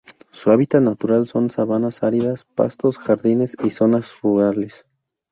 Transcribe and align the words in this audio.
Su 0.31 0.49
hábitat 0.49 0.81
natural 0.81 1.27
son 1.27 1.51
sabanas 1.51 2.01
áridas, 2.01 2.45
pastos, 2.45 2.97
jardines 2.97 3.55
y 3.63 3.69
zonas 3.69 4.19
rurales. 4.23 4.87